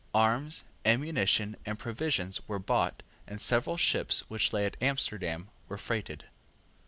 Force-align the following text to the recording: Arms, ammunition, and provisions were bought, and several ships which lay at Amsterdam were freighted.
Arms, 0.15 0.63
ammunition, 0.83 1.55
and 1.63 1.77
provisions 1.77 2.41
were 2.47 2.57
bought, 2.57 3.03
and 3.27 3.39
several 3.39 3.77
ships 3.77 4.21
which 4.31 4.51
lay 4.51 4.65
at 4.65 4.75
Amsterdam 4.81 5.47
were 5.69 5.77
freighted. 5.77 6.25